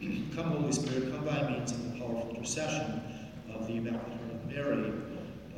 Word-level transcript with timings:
come, 0.00 0.52
Holy 0.52 0.72
Spirit, 0.72 1.10
come 1.10 1.24
by 1.24 1.50
means 1.50 1.72
of 1.72 1.92
the 1.92 1.98
powerful 1.98 2.30
intercession 2.30 3.00
of 3.52 3.66
the 3.66 3.76
Immaculate 3.76 4.06
Heart 4.06 4.32
of 4.32 4.46
Mary, 4.46 4.92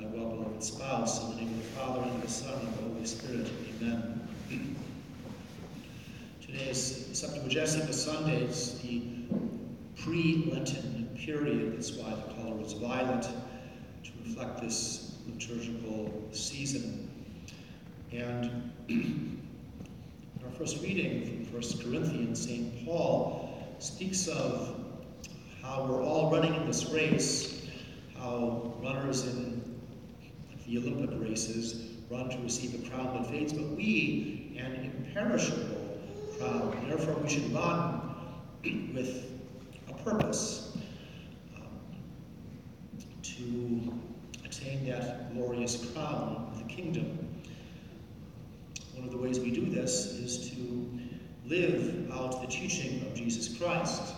my 0.00 0.06
well 0.06 0.30
beloved 0.30 0.62
spouse, 0.62 1.22
in 1.24 1.30
the 1.30 1.36
name 1.42 1.48
of 1.48 1.56
the 1.56 1.68
Father, 1.70 2.00
and 2.02 2.10
of 2.12 2.22
the 2.22 2.28
Son, 2.28 2.54
and 2.58 2.68
of 2.68 2.76
the 2.76 2.82
Holy 2.84 3.04
Spirit. 3.04 3.50
Amen. 3.82 4.28
Today 6.40 6.70
is 6.70 7.08
Septuagesima 7.12 7.92
Sunday. 7.92 8.42
It's 8.44 8.78
the 8.78 9.02
pre 9.96 10.50
Lenten 10.50 11.10
period. 11.18 11.76
That's 11.76 11.92
why 11.92 12.10
the 12.10 12.42
color 12.42 12.60
is 12.62 12.72
violet, 12.72 13.22
to 13.22 14.10
reflect 14.24 14.62
this 14.62 15.16
liturgical 15.26 16.28
season. 16.32 17.10
And 18.10 18.72
our 20.44 20.50
first 20.52 20.82
reading 20.82 21.44
from 21.44 21.60
1 21.60 21.62
Corinthians, 21.84 22.42
St. 22.42 22.86
Paul 22.86 23.49
speaks 23.82 24.28
of 24.28 24.76
how 25.62 25.86
we're 25.88 26.02
all 26.02 26.30
running 26.30 26.54
in 26.54 26.66
this 26.66 26.90
race, 26.90 27.66
how 28.16 28.74
runners 28.82 29.26
in 29.26 29.80
the 30.66 30.78
Olympic 30.78 31.18
races 31.20 31.88
run 32.10 32.28
to 32.28 32.38
receive 32.38 32.74
a 32.74 32.90
crown 32.90 33.22
that 33.22 33.30
fades, 33.30 33.52
but 33.52 33.66
we, 33.70 34.54
an 34.58 34.74
imperishable 34.84 35.98
crown. 36.38 36.84
Therefore, 36.88 37.14
we 37.14 37.28
should 37.28 37.52
run 37.54 38.00
with 38.94 39.30
a 39.88 39.92
purpose 40.04 40.76
um, 41.56 41.62
to 43.22 43.92
attain 44.44 44.84
that 44.90 45.32
glorious 45.34 45.90
crown 45.92 46.50
of 46.52 46.58
the 46.58 46.64
kingdom. 46.64 47.18
One 48.94 49.04
of 49.06 49.10
the 49.10 49.18
ways 49.18 49.40
we 49.40 49.50
do 49.50 49.64
this 49.70 50.06
is 50.06 50.50
to 50.50 50.99
live 51.50 52.08
out 52.12 52.40
the 52.40 52.46
teaching 52.46 53.04
of 53.08 53.12
Jesus 53.12 53.58
Christ. 53.58 54.14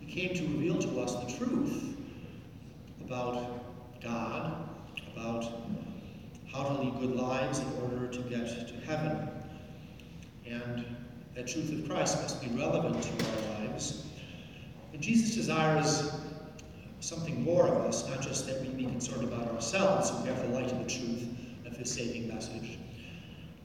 He 0.00 0.12
came 0.12 0.36
to 0.36 0.42
reveal 0.42 0.78
to 0.78 1.00
us 1.00 1.14
the 1.14 1.38
truth 1.38 1.96
about 3.02 4.02
God, 4.02 4.68
about 5.16 5.50
how 6.52 6.64
to 6.64 6.82
lead 6.82 7.00
good 7.00 7.16
lives 7.16 7.60
in 7.60 7.72
order 7.82 8.06
to 8.06 8.18
get 8.28 8.68
to 8.68 8.74
heaven. 8.86 9.30
And 10.46 10.84
that 11.34 11.48
truth 11.48 11.72
of 11.72 11.88
Christ 11.88 12.20
must 12.20 12.42
be 12.42 12.48
relevant 12.48 13.02
to 13.02 13.10
our 13.24 13.60
lives. 13.60 14.04
And 14.92 15.00
Jesus 15.00 15.34
desires 15.34 16.12
something 17.00 17.42
more 17.42 17.66
of 17.66 17.86
us, 17.86 18.06
not 18.10 18.20
just 18.20 18.46
that 18.46 18.60
we 18.60 18.68
be 18.68 18.84
concerned 18.84 19.24
about 19.24 19.48
ourselves, 19.54 20.12
we 20.20 20.28
have 20.28 20.42
the 20.42 20.48
light 20.48 20.70
of 20.70 20.84
the 20.84 20.90
truth 20.90 21.24
of 21.64 21.78
his 21.78 21.90
saving 21.90 22.28
message 22.28 22.78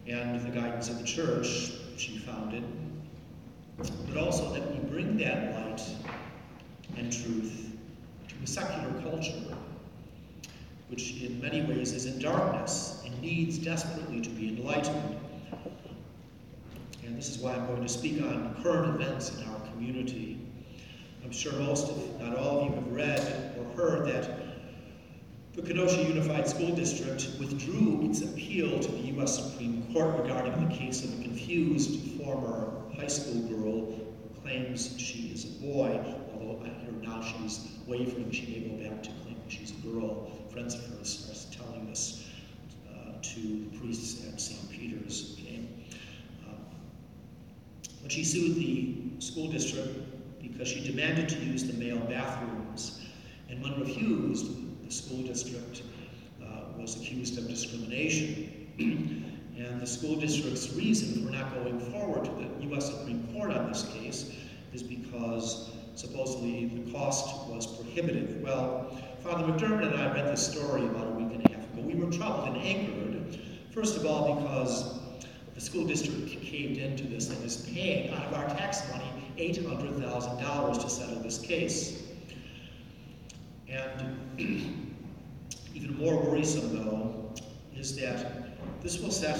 and 0.08 0.39
the 0.39 0.58
guidance 0.58 0.88
of 0.89 1.00
the 1.00 1.06
church 1.06 1.73
she 1.98 2.18
founded, 2.18 2.64
but 3.78 4.18
also 4.18 4.54
that 4.54 4.72
we 4.72 4.80
bring 4.90 5.18
that 5.18 5.54
light 5.54 5.82
and 6.98 7.12
truth 7.12 7.72
to 8.28 8.36
a 8.44 8.48
secular 8.48 9.02
culture 9.02 9.56
which 10.90 11.22
in 11.22 11.42
many 11.42 11.62
ways 11.64 11.92
is 11.94 12.06
in 12.06 12.20
darkness 12.20 13.02
and 13.06 13.22
needs 13.22 13.58
desperately 13.58 14.22
to 14.22 14.30
be 14.30 14.50
enlightened. 14.50 15.18
And 17.04 17.18
this 17.18 17.30
is 17.30 17.40
why 17.40 17.54
I'm 17.54 17.66
going 17.68 17.82
to 17.82 17.90
speak 17.90 18.22
on 18.22 18.56
current 18.62 19.00
events 19.00 19.36
in 19.36 19.48
our 19.48 19.60
community. 19.72 20.40
I'm 21.23 21.32
sure 21.32 21.54
most, 21.54 21.90
if 21.90 22.22
not 22.22 22.38
all 22.38 22.62
of 22.62 22.70
you, 22.70 22.76
have 22.76 22.92
read 22.92 23.56
or 23.58 23.76
heard 23.76 24.08
that 24.08 24.45
the 25.56 25.61
Kenosha 25.61 26.03
Unified 26.03 26.50
School 26.50 26.75
District 26.75 27.30
withdrew 27.39 28.09
its 28.09 28.22
appeal 28.22 28.78
to 28.78 28.92
the 28.92 29.08
U.S. 29.14 29.42
Supreme 29.42 29.88
Court 29.94 30.22
regarding 30.22 30.67
the 30.67 30.75
case 30.75 31.06
of 31.06 31.17
a 31.17 31.23
confused 31.23 31.98
former 32.22 32.73
high 32.98 33.08
school 33.08 33.42
girl 33.44 33.86
who 33.94 34.42
claims 34.42 35.00
she 35.00 35.31
is 35.33 35.45
a 35.45 35.61
boy, 35.61 35.98
although 36.33 36.61
I 36.61 36.67
hear 36.81 36.92
now 37.02 37.22
she's 37.22 37.70
wavering, 37.88 38.31
she 38.31 38.48
may 38.48 38.67
go 38.67 38.89
back 38.89 39.02
to 39.03 39.09
claiming 39.23 39.44
she's 39.48 39.72
a 39.72 39.88
girl. 39.88 40.30
Friends 40.52 40.76
of 40.76 40.86
hers 40.88 41.50
are 41.50 41.56
telling 41.56 41.88
this 41.88 42.28
uh, 42.89 43.14
to 43.22 43.39
the 43.39 43.77
priests 43.80 44.27
at 44.27 44.42
St. 44.42 44.70
Peter's. 44.70 45.37
Okay? 45.39 45.61
Um, 46.49 46.58
but 48.02 48.11
she 48.11 48.26
sued 48.26 48.55
the 48.55 49.22
school 49.26 49.49
district 49.49 50.42
because 50.42 50.67
she 50.67 50.86
demanded 50.86 51.30
to 51.30 51.37
use 51.37 51.64
the 51.64 51.73
male 51.73 51.99
bathrooms, 51.99 53.05
and 53.49 53.64
when 53.64 53.80
refused, 53.80 54.48
the 54.86 54.92
school 54.92 55.23
district 55.23 55.84
uh, 56.44 56.62
was 56.78 56.96
accused 56.98 57.38
of 57.38 57.48
discrimination. 57.48 58.52
and 59.58 59.82
the 59.82 59.88
school 59.88 60.16
district's 60.16 60.73
reason 60.73 61.26
for 61.26 61.32
not 61.32 61.54
going 61.56 61.80
forward 61.92 62.26
to 62.26 62.32
the 62.32 62.66
U.S. 62.68 62.92
Supreme 62.92 63.28
Court 63.34 63.52
on 63.52 63.70
this 63.70 63.84
case 63.94 64.32
is 64.73 64.84
because 64.84 65.72
supposedly 65.96 66.66
the 66.68 66.92
cost 66.92 67.48
was 67.48 67.66
prohibitive. 67.66 68.42
Well, 68.42 68.98
Father 69.23 69.52
McDermott 69.52 69.94
and 69.94 69.96
I 69.96 70.14
read 70.14 70.28
this 70.28 70.46
story 70.46 70.86
about 70.86 71.08
a 71.08 71.12
week 71.12 71.34
and 71.34 71.46
a 71.46 71.50
half 71.50 71.73
ago. 71.73 71.82
We 71.82 71.96
were 71.96 72.12
troubled 72.12 72.50
and 72.50 72.58
angered, 72.58 73.40
first 73.72 73.96
of 73.96 74.06
all, 74.06 74.36
because 74.36 75.00
the 75.56 75.62
school 75.62 75.86
district 75.88 76.30
caved 76.42 76.78
into 76.78 77.06
this 77.06 77.30
and 77.30 77.44
is 77.46 77.70
paying 77.73 78.14
out 78.14 78.26
of 78.26 78.34
our 78.34 78.48
tax 78.50 78.82
money 78.92 79.06
$800,000 79.38 80.82
to 80.82 80.90
settle 80.90 81.22
this 81.22 81.40
case. 81.40 82.05
And 83.70 84.39
even 85.73 85.98
more 85.98 86.21
worrisome, 86.21 86.76
though, 86.76 87.33
is 87.76 87.95
that 87.98 88.81
this 88.81 88.99
will 88.99 89.11
set 89.11 89.39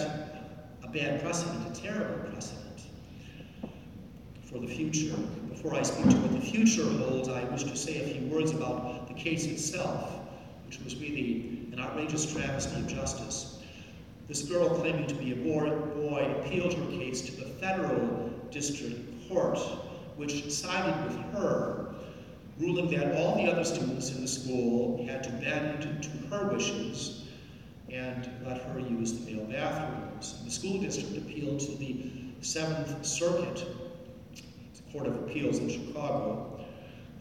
a 0.84 0.88
bad 0.88 1.22
precedent, 1.22 1.78
a 1.78 1.82
terrible 1.82 2.30
precedent 2.32 2.82
for 4.44 4.60
the 4.60 4.68
future. 4.68 5.16
Before 5.50 5.76
I 5.76 5.84
speak 5.84 6.10
to 6.10 6.16
what 6.18 6.32
the 6.32 6.46
future 6.46 6.84
holds, 6.84 7.30
I 7.30 7.44
wish 7.46 7.64
to 7.64 7.76
say 7.76 8.02
a 8.02 8.08
few 8.14 8.28
words 8.28 8.52
about 8.52 9.08
the 9.08 9.14
case 9.14 9.46
itself, 9.46 10.12
which 10.66 10.80
was 10.82 10.96
really 10.96 11.68
an 11.72 11.80
outrageous 11.80 12.32
travesty 12.32 12.80
of 12.80 12.88
justice. 12.88 13.64
This 14.28 14.44
girl, 14.44 14.70
claiming 14.70 15.08
to 15.08 15.16
be 15.16 15.32
a 15.32 15.36
boy, 15.36 15.70
appealed 16.40 16.74
her 16.74 16.86
case 16.88 17.22
to 17.22 17.32
the 17.32 17.46
federal 17.46 18.30
district 18.50 19.30
court, 19.30 19.60
which 20.18 20.52
sided 20.52 21.04
with 21.06 21.18
her 21.34 21.85
ruling 22.60 22.90
that 22.92 23.16
all 23.18 23.36
the 23.36 23.52
other 23.52 23.64
students 23.64 24.12
in 24.12 24.22
the 24.22 24.28
school 24.28 25.06
had 25.08 25.24
to 25.24 25.30
bend 25.32 26.04
to 26.04 26.10
her 26.30 26.48
wishes 26.48 27.28
and 27.92 28.30
let 28.46 28.62
her 28.62 28.80
use 28.80 29.14
the 29.14 29.32
male 29.32 29.46
bathrooms. 29.46 30.44
The 30.44 30.52
school 30.52 30.80
district 30.80 31.18
appealed 31.18 31.60
to 31.62 31.72
the 31.78 32.12
Seventh 32.42 33.06
Circuit, 33.06 33.66
Court 34.92 35.08
of 35.08 35.16
Appeals 35.24 35.58
in 35.58 35.70
Chicago, 35.70 36.66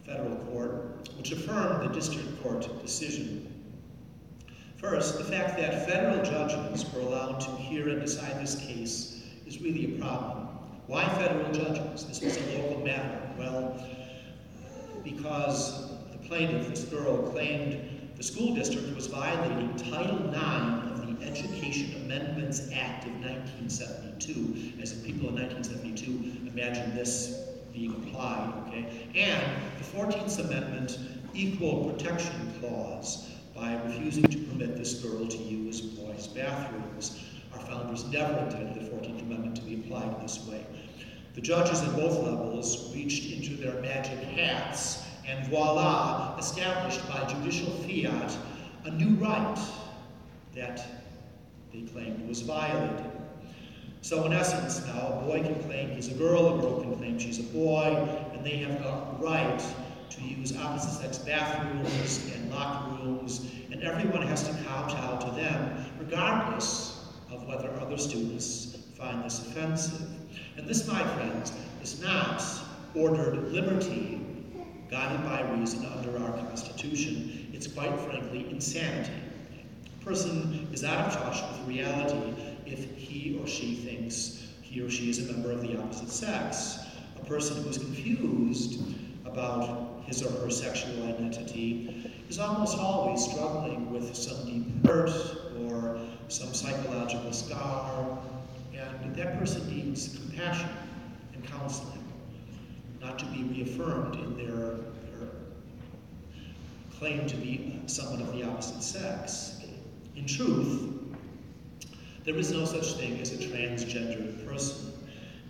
federal 0.05 0.37
court, 0.51 1.09
which 1.17 1.33
affirmed 1.33 1.89
the 1.89 1.93
district 1.93 2.41
court 2.41 2.67
decision. 2.81 3.51
First, 4.77 5.17
the 5.17 5.25
fact 5.25 5.57
that 5.57 5.85
federal 5.85 6.23
judges 6.23 6.85
were 6.93 7.01
allowed 7.01 7.41
to 7.41 7.51
hear 7.51 7.89
and 7.89 8.01
decide 8.01 8.41
this 8.41 8.55
case 8.55 9.23
is 9.45 9.59
really 9.61 9.95
a 9.95 9.99
problem. 9.99 10.47
Why 10.87 11.05
federal 11.15 11.51
judges? 11.51 12.05
This 12.05 12.21
was 12.21 12.37
a 12.37 12.61
local 12.61 12.85
matter. 12.85 13.19
Well, 13.37 13.85
because 15.05 15.91
the 16.11 16.17
plaintiff, 16.27 16.67
this 16.67 16.83
girl, 16.85 17.29
claimed 17.31 18.11
the 18.17 18.23
school 18.23 18.53
district 18.53 18.93
was 18.95 19.07
violating 19.07 19.73
Title 19.75 20.17
IX 20.29 20.91
of 20.91 21.19
the 21.19 21.25
Education 21.25 22.01
Amendments 22.03 22.69
Act 22.73 23.05
of 23.05 23.13
1972. 23.21 24.81
As 24.81 24.93
people 24.93 25.29
in 25.29 25.35
1972 25.35 26.49
imagine 26.49 26.95
this 26.95 27.49
being 27.71 27.91
applied, 27.91 28.53
okay? 28.67 29.07
And 29.15 29.61
the 29.77 29.97
14th 29.97 30.39
Amendment 30.39 30.97
Equal 31.33 31.91
Protection 31.91 32.53
Clause 32.59 33.29
by 33.53 33.75
refusing 33.83 34.23
to 34.23 34.37
permit 34.39 34.75
this 34.77 34.95
girl 35.01 35.27
to 35.27 35.37
use 35.37 35.81
boys' 35.81 36.27
bathrooms. 36.27 37.21
Our 37.53 37.59
founders 37.59 38.05
never 38.05 38.37
intended 38.39 38.75
the 38.75 38.89
14th 38.89 39.21
Amendment 39.21 39.55
to 39.57 39.61
be 39.63 39.75
applied 39.75 40.23
this 40.23 40.45
way. 40.47 40.65
The 41.35 41.41
judges 41.41 41.81
at 41.81 41.93
both 41.97 42.17
levels 42.23 42.93
reached 42.95 43.29
into 43.29 43.61
their 43.61 43.81
magic 43.81 44.23
hats 44.23 45.03
and 45.27 45.45
voila, 45.49 46.37
established 46.37 47.05
by 47.09 47.25
judicial 47.25 47.71
fiat 47.71 48.37
a 48.85 48.91
new 48.91 49.15
right 49.15 49.59
that 50.55 50.85
they 51.73 51.81
claimed 51.81 52.25
was 52.29 52.41
violated. 52.41 53.11
So, 54.01 54.23
in 54.25 54.31
essence, 54.31 54.85
now 54.87 55.19
a 55.19 55.25
boy 55.25 55.41
can 55.41 55.61
claim 55.63 55.89
he's 55.89 56.07
a 56.07 56.13
girl, 56.13 56.57
a 56.57 56.61
girl 56.61 56.79
can 56.79 56.95
claim 56.95 57.19
she's 57.19 57.39
a 57.39 57.43
boy, 57.51 58.07
and 58.33 58.45
they 58.45 58.57
have 58.57 58.81
got 58.81 59.19
the 59.19 59.25
right 59.25 59.61
to 60.11 60.21
use 60.21 60.55
opposite 60.55 61.01
sex 61.01 61.17
bathrooms 61.17 62.31
and 62.33 62.49
locker 62.49 63.03
rooms, 63.03 63.51
and 63.71 63.83
everyone 63.83 64.21
has 64.21 64.47
to 64.47 64.53
kowtow 64.63 65.17
to 65.17 65.35
them, 65.35 65.85
regardless 65.99 67.09
of 67.29 67.45
whether 67.45 67.69
other 67.81 67.97
students 67.97 68.77
find 68.95 69.25
this 69.25 69.39
offensive. 69.39 70.07
And 70.57 70.67
this, 70.67 70.87
my 70.87 71.03
friends, 71.15 71.51
is 71.81 72.01
not 72.01 72.43
ordered 72.95 73.51
liberty 73.51 74.21
guided 74.89 75.23
by 75.23 75.41
reason 75.57 75.85
under 75.85 76.17
our 76.23 76.31
Constitution. 76.37 77.49
It's 77.53 77.67
quite 77.67 77.97
frankly 77.99 78.47
insanity. 78.49 79.11
A 80.01 80.05
person 80.05 80.67
is 80.71 80.83
out 80.83 81.07
of 81.07 81.13
touch 81.13 81.41
with 81.51 81.67
reality 81.67 82.33
if 82.65 82.95
he 82.95 83.39
or 83.41 83.47
she 83.47 83.75
thinks 83.75 84.47
he 84.61 84.81
or 84.81 84.89
she 84.89 85.09
is 85.09 85.29
a 85.29 85.31
member 85.31 85.51
of 85.51 85.61
the 85.61 85.77
opposite 85.77 86.09
sex. 86.09 86.79
A 87.19 87.25
person 87.25 87.63
who 87.63 87.69
is 87.69 87.77
confused 87.77 88.81
about 89.25 90.03
his 90.05 90.21
or 90.21 90.31
her 90.41 90.49
sexual 90.49 91.07
identity 91.07 92.11
is 92.29 92.39
almost 92.39 92.77
always 92.77 93.23
struggling 93.23 93.91
with 93.91 94.15
some 94.15 94.45
deep 94.45 94.85
hurt 94.85 95.11
or 95.67 95.99
some 96.27 96.53
psychological 96.53 97.31
scar, 97.31 98.19
and 99.05 99.15
that 99.15 99.37
person 99.37 99.67
needs 99.67 100.17
compassion 100.17 100.69
and 101.33 101.45
counseling, 101.45 102.03
not 102.99 103.19
to 103.19 103.25
be 103.25 103.43
reaffirmed 103.43 104.15
in 104.15 104.35
their, 104.35 104.77
their 105.05 105.29
claim 106.97 107.27
to 107.27 107.37
be 107.37 107.79
someone 107.85 108.19
of 108.19 108.33
the 108.33 108.43
opposite 108.43 108.81
sex. 108.81 109.61
In 110.15 110.25
truth, 110.25 110.91
there 112.23 112.35
is 112.35 112.51
no 112.51 112.65
such 112.65 112.93
thing 112.93 113.19
as 113.21 113.31
a 113.31 113.37
transgender 113.37 114.43
person, 114.47 114.91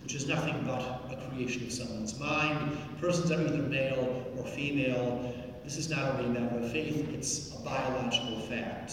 which 0.02 0.14
is 0.14 0.26
nothing 0.28 0.62
but 0.66 1.10
a 1.10 1.16
creation 1.30 1.64
of 1.64 1.72
someone's 1.72 2.18
mind. 2.20 2.76
Persons 3.00 3.30
are 3.30 3.40
either 3.40 3.62
male 3.62 4.26
or 4.36 4.44
female. 4.44 5.34
This 5.64 5.78
is 5.78 5.88
not 5.88 6.14
only 6.14 6.26
a 6.26 6.40
matter 6.40 6.58
of 6.58 6.70
faith, 6.70 7.08
it's 7.14 7.54
a 7.54 7.58
biological 7.60 8.38
fact. 8.40 8.92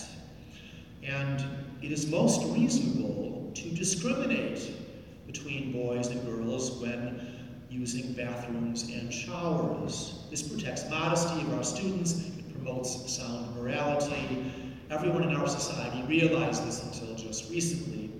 And 1.06 1.44
it 1.82 1.92
is 1.92 2.10
most 2.10 2.44
reasonable 2.54 3.52
to 3.56 3.70
discriminate 3.70 4.72
between 5.28 5.72
boys 5.72 6.08
and 6.08 6.26
girls 6.26 6.72
when 6.82 7.20
using 7.70 8.14
bathrooms 8.14 8.84
and 8.84 9.12
showers. 9.14 10.26
This 10.30 10.42
protects 10.42 10.90
modesty 10.90 11.42
of 11.42 11.54
our 11.54 11.64
students, 11.64 12.28
it 12.28 12.54
promotes 12.54 13.12
sound 13.12 13.56
morality. 13.56 14.52
Everyone 14.90 15.24
in 15.24 15.36
our 15.36 15.48
society 15.48 16.04
realized 16.04 16.68
this 16.68 16.84
until 16.84 17.16
just 17.16 17.50
recently. 17.50 18.12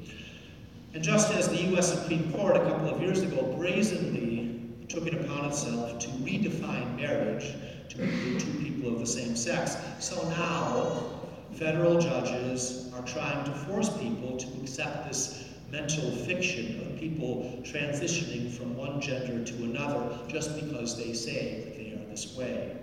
And 0.94 1.04
just 1.04 1.34
as 1.34 1.50
the 1.50 1.62
U.S. 1.72 1.94
Supreme 1.94 2.32
Court 2.34 2.56
a 2.56 2.62
couple 2.62 2.90
of 2.90 3.02
years 3.02 3.22
ago 3.22 3.56
brazenly 3.58 4.62
took 4.90 5.08
it 5.08 5.14
upon 5.14 5.46
itself 5.46 6.00
to 6.00 6.08
redefine 6.10 6.96
marriage 6.98 7.54
to 7.90 8.04
include 8.04 8.40
two 8.40 8.54
people 8.64 8.94
of 8.94 9.00
the 9.00 9.06
same 9.06 9.36
sex, 9.36 9.78
so 10.00 10.28
now 10.30 11.23
federal 11.56 12.00
judges 12.00 12.92
are 12.96 13.04
trying 13.04 13.44
to 13.46 13.52
force 13.52 13.90
people 13.98 14.38
to 14.38 14.48
accept 14.62 15.08
this 15.08 15.50
mental 15.72 16.12
fiction 16.12 16.80
of 16.82 17.00
people 17.00 17.62
transitioning 17.64 18.52
from 18.52 18.76
one 18.76 19.02
gender 19.02 19.44
to 19.44 19.56
another 19.64 20.18
just 20.28 20.56
because 20.56 20.98
they 20.98 21.14
say 21.14 21.64
that 21.64 21.76
they 21.76 21.92
are 21.94 22.10
this 22.10 22.36
way. 22.36 22.78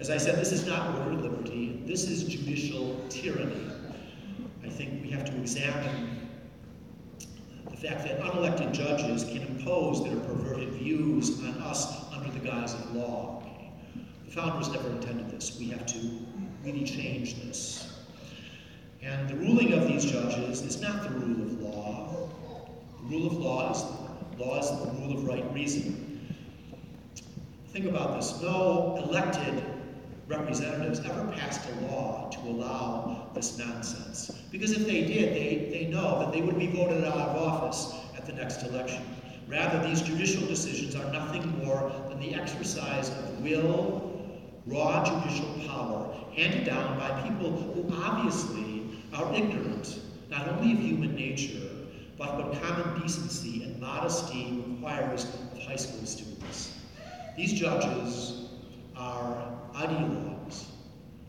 As 0.00 0.10
I 0.10 0.16
said, 0.16 0.36
this 0.38 0.50
is 0.50 0.66
not 0.66 0.98
ordered 0.98 1.22
liberty, 1.22 1.80
this 1.86 2.08
is 2.08 2.24
judicial 2.24 3.00
tyranny. 3.08 3.70
I 4.64 4.68
think 4.68 5.02
we 5.02 5.10
have 5.10 5.24
to 5.26 5.36
examine 5.36 6.28
the 7.70 7.76
fact 7.76 8.04
that 8.04 8.20
unelected 8.20 8.72
judges 8.72 9.24
can 9.24 9.42
impose 9.42 10.02
their 10.02 10.16
perverted 10.16 10.70
views 10.70 11.38
on 11.40 11.62
us 11.62 12.12
under 12.12 12.30
the 12.30 12.40
guise 12.40 12.74
of 12.74 12.94
law. 12.94 13.42
The 14.24 14.32
founders 14.32 14.70
never 14.70 14.88
intended 14.88 15.30
this. 15.30 15.58
We 15.58 15.68
have 15.68 15.86
to 15.86 15.98
really 16.64 16.84
change 16.84 17.42
this. 17.42 17.92
And 19.02 19.28
the 19.28 19.36
ruling 19.36 19.72
of 19.72 19.88
these 19.88 20.04
judges 20.04 20.62
is 20.62 20.80
not 20.80 21.02
the 21.02 21.10
rule 21.10 21.42
of 21.42 21.60
law. 21.60 22.28
The 23.02 23.16
rule 23.16 23.26
of 23.26 23.32
law 23.34 23.70
is, 23.72 24.38
law 24.38 24.58
is 24.60 24.70
the 24.70 25.00
rule 25.00 25.18
of 25.18 25.26
right 25.26 25.44
reason. 25.52 26.08
Think 27.68 27.86
about 27.86 28.14
this. 28.16 28.40
No 28.40 29.02
elected 29.04 29.64
representatives 30.28 31.00
ever 31.00 31.32
passed 31.32 31.68
a 31.68 31.86
law 31.86 32.30
to 32.30 32.38
allow 32.48 33.28
this 33.34 33.58
nonsense. 33.58 34.30
Because 34.52 34.72
if 34.72 34.86
they 34.86 35.04
did, 35.04 35.34
they, 35.34 35.68
they 35.70 35.86
know 35.86 36.20
that 36.20 36.32
they 36.32 36.42
would 36.42 36.58
be 36.58 36.68
voted 36.68 37.02
out 37.04 37.16
of 37.16 37.36
office 37.36 37.94
at 38.16 38.24
the 38.24 38.32
next 38.32 38.62
election. 38.62 39.02
Rather, 39.48 39.86
these 39.86 40.00
judicial 40.00 40.46
decisions 40.46 40.94
are 40.94 41.12
nothing 41.12 41.64
more 41.64 41.92
than 42.08 42.20
the 42.20 42.34
exercise 42.34 43.10
of 43.10 43.40
will 43.42 44.11
raw 44.66 45.04
judicial 45.04 45.46
power 45.68 46.14
handed 46.34 46.64
down 46.64 46.98
by 46.98 47.22
people 47.22 47.50
who 47.50 47.92
obviously 48.02 48.84
are 49.12 49.32
ignorant 49.34 49.98
not 50.30 50.48
only 50.48 50.72
of 50.72 50.78
human 50.78 51.14
nature, 51.14 51.68
but 52.16 52.36
what 52.36 52.62
common 52.62 53.00
decency 53.02 53.64
and 53.64 53.78
modesty 53.80 54.64
requires 54.66 55.24
of 55.24 55.58
high 55.62 55.76
school 55.76 56.06
students. 56.06 56.78
These 57.36 57.52
judges 57.52 58.48
are 58.96 59.52
ideologues. 59.74 60.64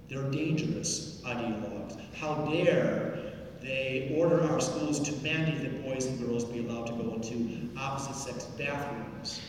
They're 0.10 0.30
dangerous 0.32 1.22
ideologues. 1.26 1.98
How 2.16 2.36
dare 2.46 3.34
they 3.62 4.14
order 4.18 4.42
our 4.50 4.60
schools 4.60 5.00
to 5.02 5.12
mandate 5.24 5.62
that 5.62 5.84
boys 5.84 6.06
and 6.06 6.20
girls 6.20 6.46
be 6.46 6.60
allowed 6.60 6.88
to 6.88 6.94
go 6.94 7.14
into 7.14 7.70
opposite 7.78 8.16
sex 8.16 8.46
bathrooms? 8.58 9.42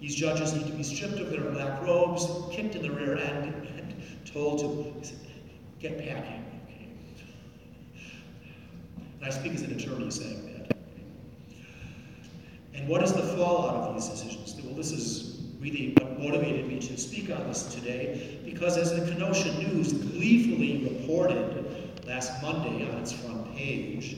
These 0.00 0.14
judges 0.14 0.54
need 0.54 0.66
to 0.66 0.72
be 0.72 0.82
stripped 0.82 1.18
of 1.18 1.30
their 1.30 1.40
black 1.40 1.82
robes, 1.82 2.26
kicked 2.54 2.76
in 2.76 2.82
the 2.82 2.90
rear 2.90 3.16
end, 3.16 3.52
and 3.76 3.94
told 4.24 4.60
to 4.60 5.10
get 5.80 5.98
packing. 5.98 6.44
Okay? 6.64 6.88
And 9.16 9.24
I 9.24 9.30
speak 9.30 9.54
as 9.54 9.62
an 9.62 9.72
attorney 9.72 10.10
saying 10.10 10.44
that. 10.46 10.76
And 12.74 12.88
what 12.88 13.02
is 13.02 13.12
the 13.12 13.22
fallout 13.22 13.74
of 13.74 13.94
these 13.94 14.08
decisions? 14.08 14.54
Well, 14.64 14.74
this 14.74 14.92
is 14.92 15.40
really 15.60 15.94
what 15.98 16.20
motivated 16.20 16.68
me 16.68 16.78
to 16.78 16.96
speak 16.96 17.30
on 17.30 17.48
this 17.48 17.74
today, 17.74 18.38
because 18.44 18.76
as 18.76 18.94
the 18.94 19.10
Kenosha 19.10 19.52
News 19.58 19.92
gleefully 19.92 20.84
reported 20.84 22.06
last 22.06 22.40
Monday 22.40 22.88
on 22.88 22.98
its 22.98 23.12
front 23.12 23.52
page, 23.56 24.16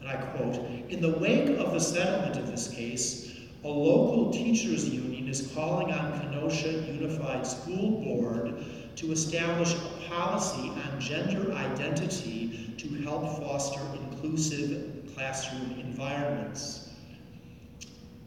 and 0.00 0.08
I 0.08 0.16
quote, 0.16 0.56
in 0.88 1.02
the 1.02 1.18
wake 1.18 1.58
of 1.58 1.72
the 1.72 1.80
settlement 1.80 2.36
of 2.36 2.50
this 2.50 2.68
case, 2.68 3.34
a 3.64 3.68
local 3.68 4.32
teachers 4.32 4.88
union 4.88 5.17
is 5.28 5.52
calling 5.54 5.92
on 5.92 6.20
Kenosha 6.20 6.72
Unified 6.72 7.46
School 7.46 8.00
Board 8.02 8.54
to 8.96 9.12
establish 9.12 9.74
a 9.74 10.08
policy 10.08 10.70
on 10.70 11.00
gender 11.00 11.52
identity 11.52 12.74
to 12.78 12.88
help 13.02 13.38
foster 13.38 13.80
inclusive 13.94 15.12
classroom 15.14 15.78
environments. 15.80 16.88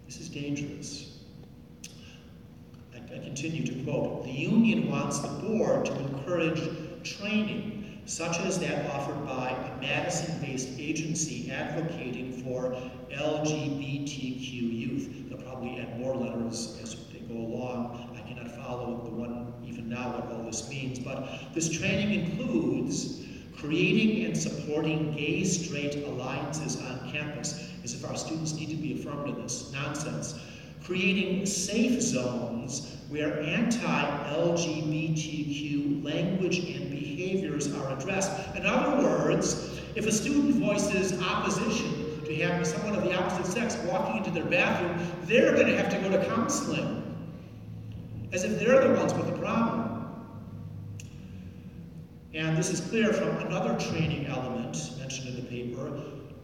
This 0.06 0.20
is 0.20 0.30
dangerous. 0.30 1.20
I, 2.94 2.98
I 2.98 3.20
continue 3.20 3.66
to 3.66 3.84
quote 3.84 4.24
The 4.24 4.32
union 4.32 4.90
wants 4.90 5.20
the 5.20 5.28
board 5.28 5.86
to 5.86 6.00
encourage 6.00 6.62
training 7.04 8.02
such 8.06 8.40
as 8.40 8.60
that 8.60 8.90
offered 8.92 9.26
by 9.26 9.50
a 9.50 9.82
Madison 9.82 10.40
based 10.42 10.70
agency 10.78 11.52
advocating 11.52 12.44
for 12.44 12.76
LGBTQ 13.14 14.52
youth. 14.52 15.30
They'll 15.30 15.42
probably 15.42 15.80
add 15.80 16.00
more 16.00 16.16
letters 16.16 16.80
as 16.82 16.96
they 17.12 17.20
go 17.20 17.36
along. 17.40 18.10
I 18.16 18.28
cannot 18.28 18.52
follow 18.56 19.02
the 19.04 19.12
one 19.12 19.54
even 19.66 19.90
now 19.90 20.12
what 20.12 20.32
all 20.32 20.44
this 20.44 20.70
means, 20.70 21.00
but 21.00 21.28
this 21.54 21.70
training 21.70 22.14
includes 22.26 23.26
creating 23.56 24.26
and 24.26 24.38
supporting 24.38 25.14
gay 25.14 25.44
straight 25.44 26.04
alliances 26.08 26.82
on 26.82 27.12
campus, 27.12 27.70
as 27.84 27.94
if 27.94 28.04
our 28.10 28.16
students 28.18 28.54
need 28.54 28.70
to 28.70 28.76
be 28.76 28.94
affirmed 29.00 29.30
in 29.30 29.42
this 29.42 29.72
nonsense. 29.72 30.40
Creating 30.84 31.46
safe 31.46 32.02
zones 32.02 32.98
where 33.10 33.40
anti 33.42 33.78
LGBTQ 34.34 36.04
language 36.04 36.58
and 36.60 36.90
behaviors 36.90 37.72
are 37.76 37.94
addressed. 37.96 38.32
In 38.56 38.66
other 38.66 39.04
words, 39.04 39.80
if 39.96 40.08
a 40.08 40.12
student 40.12 40.56
voices 40.56 41.22
opposition 41.22 42.11
to 42.36 42.44
having 42.44 42.66
someone 42.66 42.96
of 42.96 43.04
the 43.04 43.14
opposite 43.18 43.52
sex 43.52 43.78
walking 43.86 44.18
into 44.18 44.32
their 44.32 44.46
bathroom, 44.46 44.98
they're 45.24 45.54
going 45.54 45.68
to 45.68 45.78
have 45.78 45.90
to 45.90 45.98
go 45.98 46.10
to 46.10 46.26
counseling, 46.26 46.98
as 48.32 48.44
if 48.44 48.60
they're 48.60 48.88
the 48.88 48.94
ones 48.94 49.14
with 49.14 49.28
the 49.28 49.38
problem. 49.38 49.88
And 52.34 52.58
this 52.58 52.70
is 52.70 52.80
clear 52.90 53.12
from 53.12 53.38
another 53.46 53.78
training 53.78 54.28
element 54.28 54.92
mentioned 55.00 55.28
in 55.30 55.36
the 55.36 55.42
paper 55.42 56.02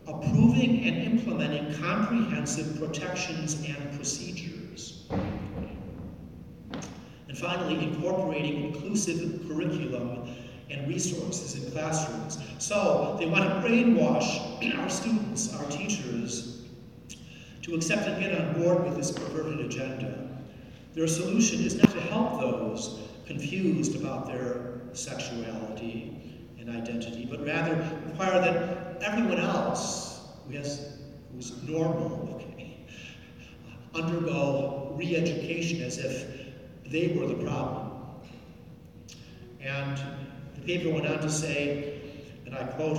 approving 0.07 0.85
and 0.85 0.97
implementing 1.03 1.73
comprehensive 1.81 2.79
protections 2.79 3.55
and 3.65 3.93
procedures. 3.95 5.05
And 7.27 7.37
finally, 7.37 7.83
incorporating 7.83 8.73
inclusive 8.73 9.45
curriculum 9.47 10.33
and 10.69 10.87
resources 10.87 11.55
in 11.61 11.71
classrooms. 11.71 12.37
So 12.57 13.15
they 13.19 13.25
want 13.25 13.43
to 13.43 13.67
brainwash 13.67 14.77
our 14.79 14.89
students, 14.89 15.53
our 15.55 15.65
teachers, 15.69 16.65
to 17.63 17.75
accept 17.75 18.07
and 18.07 18.21
get 18.21 18.39
on 18.39 18.61
board 18.61 18.83
with 18.83 18.95
this 18.95 19.11
perverted 19.11 19.59
agenda. 19.59 20.27
Their 20.93 21.07
solution 21.07 21.61
is 21.61 21.75
not 21.75 21.91
to 21.91 22.01
help 22.01 22.39
those 22.39 23.01
confused 23.25 23.95
about 23.95 24.25
their 24.25 24.81
sexuality 24.93 26.47
and 26.59 26.69
identity, 26.69 27.27
but 27.29 27.45
rather 27.45 27.75
require 28.05 28.39
that 28.41 29.03
everyone 29.03 29.39
else 29.39 30.21
who 30.47 30.55
has, 30.55 30.97
who's 31.33 31.61
normal, 31.63 32.35
okay, 32.35 32.77
undergo 33.93 34.93
re-education 34.97 35.81
as 35.83 35.97
if 35.97 36.47
they 36.85 37.09
were 37.09 37.27
the 37.27 37.43
problem. 37.43 37.91
And 39.61 39.99
paper 40.67 40.89
went 40.89 41.07
on 41.07 41.19
to 41.21 41.29
say, 41.29 42.01
and 42.45 42.53
I 42.53 42.65
quote, 42.65 42.97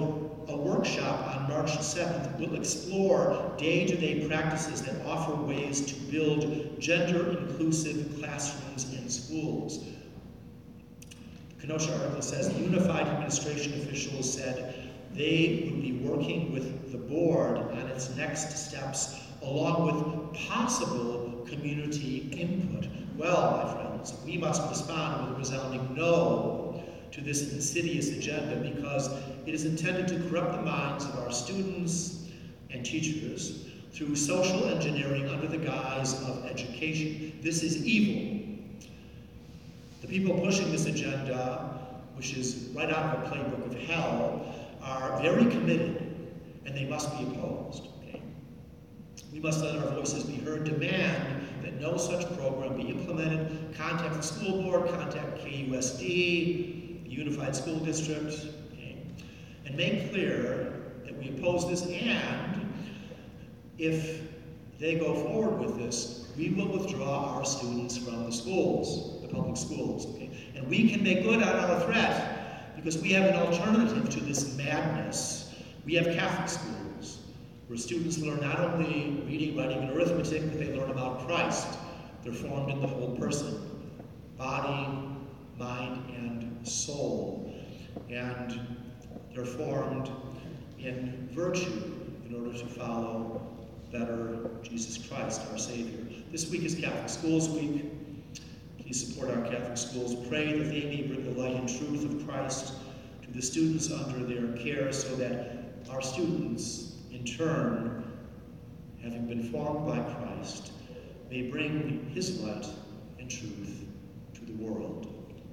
a 0.48 0.56
workshop 0.56 1.36
on 1.36 1.48
March 1.50 1.70
7th 1.72 2.38
will 2.40 2.56
explore 2.56 3.52
day 3.58 3.86
to 3.86 3.94
day 3.94 4.26
practices 4.26 4.80
that 4.82 5.04
offer 5.04 5.34
ways 5.34 5.84
to 5.84 5.94
build 6.10 6.80
gender 6.80 7.38
inclusive 7.38 8.18
classrooms 8.18 8.90
in 8.94 9.10
schools. 9.10 9.84
The 11.50 11.66
Kenosha 11.66 11.92
article 11.92 12.22
says 12.22 12.48
the 12.48 12.58
unified 12.60 13.06
administration 13.06 13.74
officials 13.82 14.32
said 14.32 14.90
they 15.12 15.70
would 15.70 15.82
be 15.82 16.00
working 16.02 16.52
with 16.54 16.90
the 16.90 16.98
board 16.98 17.58
on 17.58 17.86
its 17.88 18.08
next 18.16 18.56
steps 18.56 19.20
along 19.42 19.84
with 20.32 20.40
possible 20.48 21.46
community 21.46 22.30
input. 22.32 22.88
Well, 23.18 23.62
my 23.62 23.74
friends, 23.74 24.14
we 24.24 24.38
must 24.38 24.66
respond 24.70 25.26
with 25.26 25.36
a 25.36 25.38
resounding 25.38 25.94
no 25.94 26.67
to 27.12 27.20
this 27.20 27.52
insidious 27.52 28.08
agenda 28.08 28.56
because 28.56 29.10
it 29.46 29.54
is 29.54 29.64
intended 29.64 30.08
to 30.08 30.28
corrupt 30.28 30.52
the 30.52 30.62
minds 30.62 31.04
of 31.04 31.18
our 31.18 31.32
students 31.32 32.28
and 32.70 32.84
teachers 32.84 33.66
through 33.92 34.14
social 34.14 34.66
engineering 34.66 35.28
under 35.28 35.46
the 35.46 35.58
guise 35.58 36.14
of 36.28 36.44
education. 36.44 37.38
This 37.42 37.62
is 37.62 37.84
evil. 37.84 38.58
The 40.02 40.06
people 40.06 40.38
pushing 40.38 40.70
this 40.70 40.86
agenda, 40.86 41.80
which 42.14 42.34
is 42.36 42.70
right 42.74 42.90
out 42.90 43.16
of 43.16 43.24
a 43.24 43.34
playbook 43.34 43.66
of 43.66 43.74
hell, 43.74 44.54
are 44.82 45.20
very 45.20 45.50
committed 45.50 46.08
and 46.64 46.76
they 46.76 46.84
must 46.84 47.10
be 47.18 47.24
opposed. 47.24 47.88
Okay? 48.02 48.22
We 49.32 49.40
must 49.40 49.60
let 49.60 49.76
our 49.76 49.90
voices 49.94 50.24
be 50.24 50.36
heard, 50.36 50.64
demand 50.64 51.48
that 51.62 51.80
no 51.80 51.96
such 51.96 52.26
program 52.36 52.76
be 52.76 52.88
implemented, 52.90 53.74
contact 53.76 54.14
the 54.14 54.22
school 54.22 54.62
board, 54.62 54.88
contact 54.90 55.38
KUSD, 55.38 56.77
unified 57.18 57.54
school 57.54 57.78
district, 57.80 58.46
okay, 58.72 58.96
and 59.66 59.76
make 59.76 60.10
clear 60.10 60.72
that 61.04 61.16
we 61.18 61.30
oppose 61.30 61.68
this, 61.68 61.82
and 61.86 62.72
if 63.78 64.22
they 64.78 64.96
go 64.98 65.14
forward 65.14 65.58
with 65.58 65.78
this, 65.78 66.30
we 66.36 66.50
will 66.50 66.68
withdraw 66.68 67.36
our 67.36 67.44
students 67.44 67.98
from 67.98 68.24
the 68.26 68.32
schools, 68.32 69.20
the 69.22 69.28
public 69.28 69.56
schools, 69.56 70.06
okay? 70.06 70.30
And 70.54 70.68
we 70.68 70.88
can 70.88 71.02
make 71.02 71.24
good 71.24 71.42
on 71.42 71.56
our 71.56 71.80
threat 71.80 72.76
because 72.76 72.98
we 72.98 73.10
have 73.10 73.24
an 73.24 73.34
alternative 73.34 74.08
to 74.08 74.20
this 74.20 74.56
madness. 74.56 75.52
We 75.84 75.94
have 75.94 76.06
Catholic 76.06 76.48
schools 76.48 77.18
where 77.66 77.76
students 77.76 78.18
learn 78.18 78.40
not 78.40 78.60
only 78.60 79.22
reading, 79.26 79.56
writing, 79.56 79.78
and 79.78 79.90
arithmetic, 79.90 80.42
but 80.48 80.58
they 80.58 80.74
learn 80.76 80.90
about 80.90 81.26
Christ. 81.26 81.78
They're 82.22 82.32
formed 82.32 82.70
in 82.70 82.80
the 82.80 82.86
whole 82.86 83.16
person 83.16 83.64
body, 84.36 84.86
mind, 85.58 86.14
and 86.14 86.47
soul. 86.64 87.54
And 88.10 88.60
they're 89.34 89.44
formed 89.44 90.10
in 90.78 91.28
virtue 91.32 91.92
in 92.26 92.34
order 92.34 92.58
to 92.58 92.66
follow 92.66 93.42
better 93.92 94.50
Jesus 94.62 94.98
Christ, 95.08 95.42
our 95.50 95.58
Savior. 95.58 96.04
This 96.30 96.50
week 96.50 96.62
is 96.62 96.74
Catholic 96.74 97.08
Schools 97.08 97.48
Week. 97.48 97.84
Please 98.78 99.06
support 99.06 99.34
our 99.34 99.42
Catholic 99.42 99.76
schools. 99.76 100.14
Pray 100.28 100.58
that 100.58 100.64
they 100.64 100.84
may 100.84 101.02
bring 101.02 101.24
the 101.24 101.40
light 101.40 101.54
and 101.54 101.68
truth 101.68 102.04
of 102.04 102.26
Christ 102.26 102.74
to 103.22 103.30
the 103.30 103.42
students 103.42 103.90
under 103.90 104.24
their 104.24 104.56
care 104.62 104.92
so 104.92 105.14
that 105.16 105.58
our 105.90 106.02
students, 106.02 106.94
in 107.10 107.24
turn, 107.24 108.04
having 109.02 109.26
been 109.26 109.50
formed 109.50 109.86
by 109.86 109.98
Christ, 110.14 110.72
may 111.30 111.42
bring 111.42 112.10
his 112.14 112.40
light 112.40 112.66
and 113.18 113.30
truth 113.30 113.84
to 114.34 114.44
the 114.44 114.52
world. 114.54 115.17